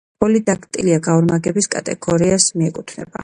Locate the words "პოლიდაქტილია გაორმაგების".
0.23-1.71